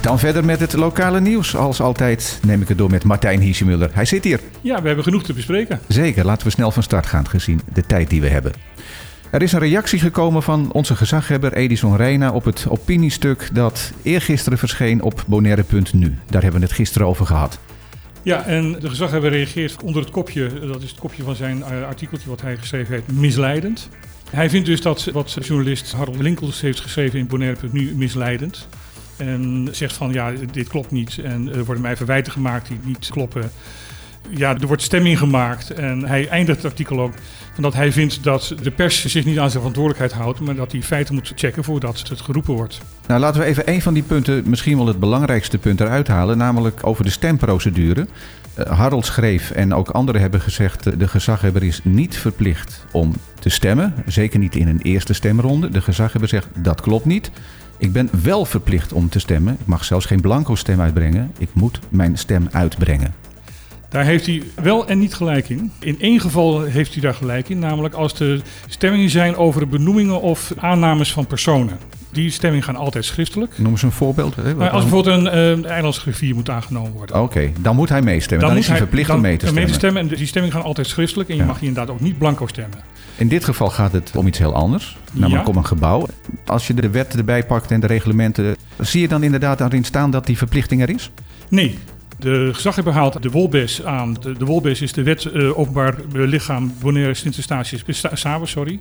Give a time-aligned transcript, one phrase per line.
[0.00, 1.56] Dan verder met het lokale nieuws.
[1.56, 3.90] Als altijd neem ik het door met Martijn Hiesemuller.
[3.92, 4.40] Hij zit hier.
[4.60, 5.80] Ja, we hebben genoeg te bespreken.
[5.88, 8.52] Zeker, laten we snel van start gaan gezien de tijd die we hebben.
[9.30, 14.58] Er is een reactie gekomen van onze gezaghebber Edison Reina op het opiniestuk dat eergisteren
[14.58, 16.18] verscheen op bonaire.nu.
[16.30, 17.58] Daar hebben we het gisteren over gehad.
[18.22, 21.86] Ja, en de gezaghebber reageert onder het kopje, dat is het kopje van zijn uh,
[21.86, 23.88] artikeltje wat hij geschreven heeft, misleidend.
[24.30, 28.68] Hij vindt dus dat wat journalist Harold Linkels heeft geschreven in Bonaire.nu misleidend.
[29.18, 31.18] En zegt van ja, dit klopt niet.
[31.18, 33.50] En er worden mij verwijten gemaakt die niet kloppen.
[34.30, 35.70] Ja, er wordt stemming gemaakt.
[35.70, 37.12] En hij eindigt het artikel ook
[37.52, 40.72] van dat hij vindt dat de pers zich niet aan zijn verantwoordelijkheid houdt, maar dat
[40.72, 42.80] hij feiten moet checken voordat het geroepen wordt.
[43.06, 46.38] Nou, laten we even een van die punten, misschien wel het belangrijkste punt eruit halen,
[46.38, 48.06] namelijk over de stemprocedure.
[48.58, 53.14] Uh, Harold schreef en ook anderen hebben gezegd: uh, de gezaghebber is niet verplicht om
[53.38, 53.94] te stemmen.
[54.06, 55.68] Zeker niet in een eerste stemronde.
[55.68, 57.30] De gezaghebber zegt dat klopt niet.
[57.78, 59.56] Ik ben wel verplicht om te stemmen.
[59.60, 61.32] Ik mag zelfs geen blanco stem uitbrengen.
[61.38, 63.14] Ik moet mijn stem uitbrengen.
[63.88, 65.72] Daar heeft hij wel en niet gelijk in.
[65.80, 70.20] In één geval heeft hij daar gelijk in, namelijk als de stemmingen zijn over benoemingen
[70.20, 71.78] of aannames van personen.
[72.10, 73.58] Die stemmingen gaan altijd schriftelijk.
[73.58, 74.36] Noem eens een voorbeeld.
[74.36, 74.54] Hè?
[74.54, 77.16] Maar als bijvoorbeeld een uh, eilandsgriffier moet aangenomen worden.
[77.16, 78.46] Oké, okay, dan moet hij meestemmen.
[78.46, 79.62] Dan, dan is hij verplicht om mee te stemmen.
[79.62, 80.02] Mee te stemmen.
[80.02, 82.78] En die stemmingen gaan altijd schriftelijk en je mag hier inderdaad ook niet blanco stemmen.
[83.16, 85.50] In dit geval gaat het om iets heel anders, namelijk ja.
[85.50, 86.06] om een gebouw.
[86.46, 90.10] Als je de wet erbij pakt en de reglementen, zie je dan inderdaad daarin staan
[90.10, 91.10] dat die verplichting er is?
[91.48, 91.78] Nee,
[92.18, 94.16] de gezaghebber haalt de Wolbes aan.
[94.20, 97.84] De, de Wolbes is de wet uh, openbaar lichaam Bonaire Sint-Eustatius
[98.42, 98.80] sorry.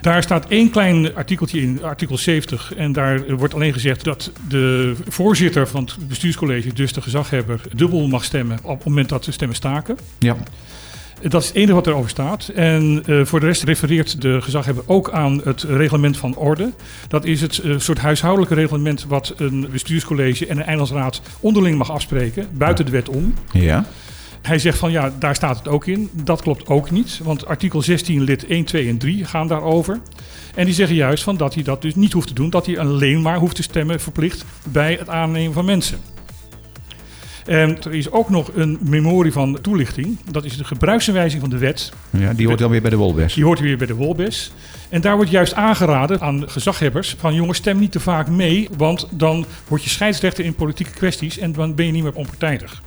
[0.00, 2.74] Daar staat één klein artikeltje in, artikel 70.
[2.74, 8.06] En daar wordt alleen gezegd dat de voorzitter van het bestuurscollege, dus de gezaghebber, dubbel
[8.08, 9.98] mag stemmen op het moment dat de stemmen staken.
[10.18, 10.36] Ja.
[11.22, 12.48] Dat is het enige wat erover staat.
[12.48, 16.72] En uh, voor de rest refereert de gezaghebber ook aan het reglement van orde.
[17.08, 21.90] Dat is het uh, soort huishoudelijke reglement wat een bestuurscollege en een eilandsraad onderling mag
[21.90, 23.34] afspreken, buiten de wet om.
[23.52, 23.86] Ja.
[24.42, 26.10] Hij zegt van ja, daar staat het ook in.
[26.12, 30.00] Dat klopt ook niet, want artikel 16 lid 1, 2 en 3 gaan daarover.
[30.54, 32.78] En die zeggen juist van dat hij dat dus niet hoeft te doen, dat hij
[32.78, 35.98] alleen maar hoeft te stemmen verplicht bij het aannemen van mensen.
[37.48, 40.18] En er is ook nog een memorie van toelichting.
[40.30, 41.92] Dat is de gebruiksaanwijzing van de wet.
[42.10, 43.34] Ja, die hoort dan weer bij de Wolbes.
[43.34, 44.52] Die hoort weer bij de Wolbes.
[44.88, 49.08] En daar wordt juist aangeraden aan gezaghebbers van jongens, stem niet te vaak mee, want
[49.10, 52.82] dan word je scheidsrechter in politieke kwesties en dan ben je niet meer onpartijdig.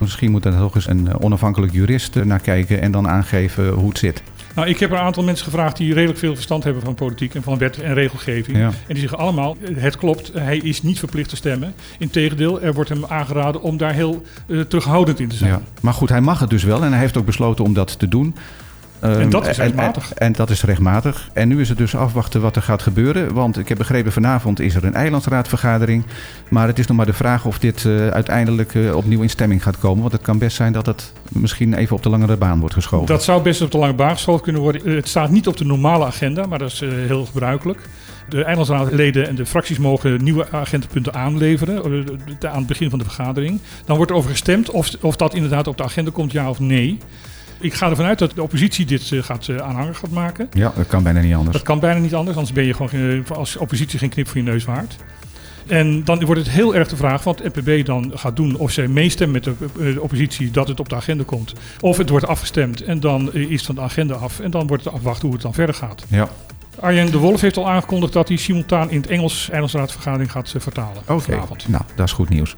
[0.00, 3.98] Misschien moet er nog eens een onafhankelijk jurist naar kijken en dan aangeven hoe het
[3.98, 4.22] zit.
[4.54, 7.42] Nou, ik heb een aantal mensen gevraagd die redelijk veel verstand hebben van politiek en
[7.42, 8.56] van wet en regelgeving.
[8.56, 8.66] Ja.
[8.66, 11.74] En die zeggen allemaal, het klopt, hij is niet verplicht te stemmen.
[11.98, 15.50] Integendeel, er wordt hem aangeraden om daar heel uh, terughoudend in te zijn.
[15.50, 15.60] Ja.
[15.80, 18.08] Maar goed, hij mag het dus wel en hij heeft ook besloten om dat te
[18.08, 18.34] doen.
[19.04, 20.04] Um, en dat is rechtmatig.
[20.04, 21.30] En, en, en, dat is rechtmatig.
[21.32, 23.34] En nu is het dus afwachten wat er gaat gebeuren.
[23.34, 26.04] Want ik heb begrepen, vanavond is er een eilandsraadvergadering.
[26.48, 29.62] Maar het is nog maar de vraag of dit uh, uiteindelijk uh, opnieuw in stemming
[29.62, 30.00] gaat komen.
[30.00, 33.06] Want het kan best zijn dat het misschien even op de langere baan wordt geschoven.
[33.06, 34.94] Dat zou best op de lange baan geschoven kunnen worden.
[34.94, 37.80] Het staat niet op de normale agenda, maar dat is uh, heel gebruikelijk.
[38.28, 41.82] De eilandsraadleden en de fracties mogen nieuwe agendapunten aanleveren
[42.40, 43.60] aan het begin van de vergadering.
[43.84, 46.58] Dan wordt er over gestemd of, of dat inderdaad op de agenda komt, ja of
[46.58, 46.98] nee.
[47.60, 50.48] Ik ga ervan uit dat de oppositie dit uh, gaat uh, aanhangig gaat maken.
[50.52, 51.56] Ja, dat kan bijna niet anders.
[51.56, 54.36] Dat kan bijna niet anders, anders ben je gewoon geen, als oppositie geen knip voor
[54.36, 54.96] je neus waard.
[55.66, 58.56] En dan wordt het heel erg de vraag wat het NPB dan gaat doen.
[58.56, 61.52] Of zij meestemmen met de, de oppositie dat het op de agenda komt.
[61.80, 64.40] Of het wordt afgestemd en dan is het van de agenda af.
[64.40, 66.04] En dan wordt het afwachten hoe het dan verder gaat.
[66.08, 66.28] Ja.
[66.80, 71.02] Arjen de Wolf heeft al aangekondigd dat hij simultaan in het Engels Eilandsraadvergadering gaat vertalen.
[71.06, 71.36] Oké, okay.
[71.68, 72.56] nou dat is goed nieuws.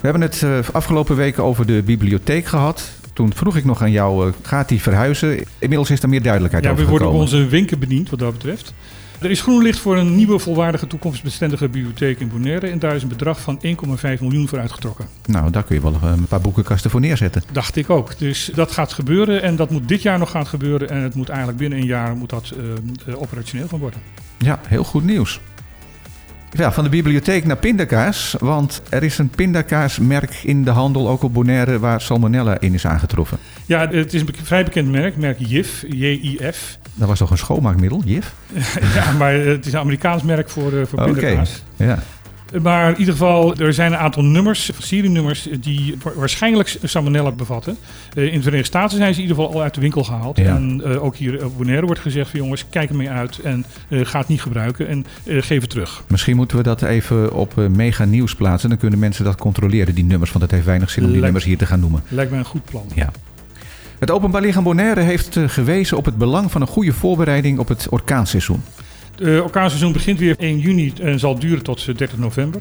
[0.00, 2.90] We hebben het afgelopen weken over de bibliotheek gehad.
[3.12, 5.44] Toen vroeg ik nog aan jou, uh, gaat die verhuizen?
[5.58, 8.32] Inmiddels is er meer duidelijkheid ja, over we worden op onze winken bediend wat dat
[8.32, 8.74] betreft.
[9.22, 12.66] Er is groen licht voor een nieuwe volwaardige toekomstbestendige bibliotheek in Bonaire.
[12.66, 15.06] En daar is een bedrag van 1,5 miljoen voor uitgetrokken.
[15.26, 17.42] Nou, daar kun je wel een paar boekenkasten voor neerzetten.
[17.52, 18.18] Dacht ik ook.
[18.18, 20.88] Dus dat gaat gebeuren en dat moet dit jaar nog gaan gebeuren.
[20.88, 22.52] En het moet eigenlijk binnen een jaar moet dat
[23.06, 24.00] uh, operationeel gaan worden.
[24.38, 25.40] Ja, heel goed nieuws.
[26.54, 28.36] Ja, van de bibliotheek naar pindakaas.
[28.38, 32.86] Want er is een pindakaasmerk in de handel, ook op Bonaire, waar salmonella in is
[32.86, 33.38] aangetroffen.
[33.66, 36.78] Ja, het is een vrij bekend merk, merk JIF, J-I-F.
[36.94, 38.34] Dat was toch een schoonmaakmiddel, JIF?
[38.94, 41.62] ja, maar het is een Amerikaans merk voor, uh, voor pindakaas.
[41.74, 41.86] Okay.
[41.86, 42.02] Ja.
[42.62, 47.76] Maar in ieder geval, er zijn een aantal nummers, serienummers, die waarschijnlijk salmonella bevatten.
[48.14, 50.36] Uh, in de Verenigde Staten zijn ze in ieder geval al uit de winkel gehaald.
[50.36, 50.44] Ja.
[50.44, 54.06] En uh, ook hier op Bonaire wordt gezegd van jongens, kijk ermee uit en uh,
[54.06, 56.04] ga het niet gebruiken en geef het terug.
[56.08, 58.68] Misschien moeten we dat even op mega nieuws plaatsen.
[58.68, 60.30] Dan kunnen mensen dat controleren, die nummers.
[60.32, 62.02] Want het heeft weinig zin om die Lijkt- nummers hier te gaan noemen.
[62.08, 62.84] Lijkt mij een goed plan.
[62.94, 63.10] Ja.
[63.98, 67.68] Het Openbaar Lichaam Bonaire heeft eh, gewezen op het belang van een goede voorbereiding op
[67.68, 68.62] het orkaanseizoen.
[69.22, 72.60] Het orkaanseizoen begint weer 1 juni en zal duren tot 30 november.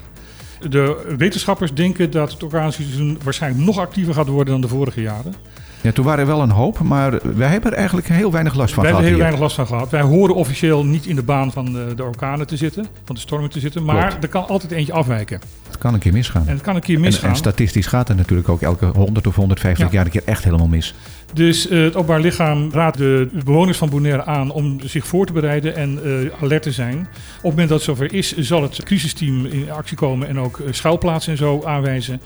[0.69, 5.33] De wetenschappers denken dat het orkaanseizoen waarschijnlijk nog actiever gaat worden dan de vorige jaren.
[5.81, 8.73] Ja, toen waren er wel een hoop, maar wij hebben er eigenlijk heel weinig last
[8.73, 9.39] van Wij gehad hebben heel hier.
[9.39, 9.89] weinig last van gehad.
[9.89, 13.21] Wij horen officieel niet in de baan van de, de orkanen te zitten, van de
[13.21, 13.83] stormen te zitten.
[13.83, 14.23] Maar Klopt.
[14.23, 15.41] er kan altijd eentje afwijken.
[15.67, 16.47] Het kan een keer misgaan.
[16.47, 17.29] En het kan een keer En, misgaan.
[17.29, 19.93] en statistisch gaat het natuurlijk ook elke 100 of 150 Ja.
[19.93, 20.93] jaar een keer echt helemaal mis.
[21.33, 25.33] Dus eh, het Openbaar Lichaam raadt de bewoners van Bonaire aan om zich voor te
[25.33, 26.97] bereiden en eh, alert te zijn.
[26.97, 30.59] Op het moment dat het zover is, zal het crisisteam in actie komen en ook
[30.59, 32.21] eh, schuilplaatsen en zo aanwijzen.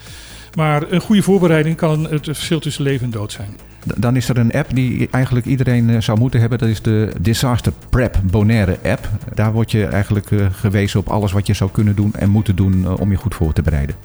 [0.56, 3.50] Maar een goede voorbereiding kan het verschil tussen leven en dood zijn.
[3.98, 6.58] Dan is er een app die eigenlijk iedereen zou moeten hebben.
[6.58, 9.10] Dat is de Disaster Prep Bonaire app.
[9.34, 13.00] Daar word je eigenlijk gewezen op alles wat je zou kunnen doen en moeten doen
[13.00, 13.96] om je goed voor te bereiden.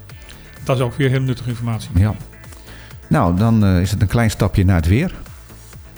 [0.65, 1.91] Dat is ook weer heel nuttige informatie.
[1.95, 2.15] Ja.
[3.11, 5.15] Nou, dan eh, is het een klein stapje naar het weer.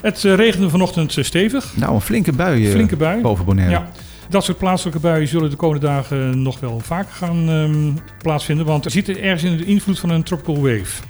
[0.01, 1.71] Het eh, regende vanochtend eh, stevig.
[1.75, 3.21] Nou, een flinke bui Flinke bui.
[3.21, 3.71] boven Bonaire.
[3.71, 3.87] Ja,
[4.29, 8.65] dat soort plaatselijke buien zullen de komende dagen nog wel vaker gaan ehm, plaatsvinden.
[8.65, 11.03] Want er zit ergens in de invloed van een tropical wave.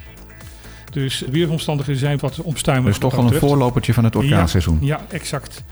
[0.90, 2.92] Dus de weersomstandigheden zijn wat Dat omstuimelig.
[2.94, 3.46] is toch dat een betreft.
[3.46, 4.78] voorlopertje van het orkaanseizoen.
[4.80, 5.62] Ja, exact.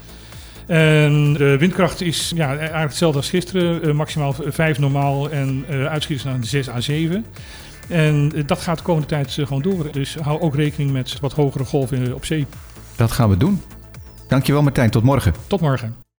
[0.66, 3.96] En de windkracht is ja, eigenlijk hetzelfde als gisteren.
[3.96, 7.24] Maximaal 5 normaal en eh uitschieters naar 6 à 7.
[7.88, 9.92] En eh, dat gaat de komende tijd eh, gewoon door.
[9.92, 12.46] Dus hou ook rekening met wat hogere golven eh, op zee.
[12.96, 13.62] Dat gaan we doen.
[14.28, 15.34] Dankjewel Martijn, tot morgen.
[15.46, 16.02] Tot morgen.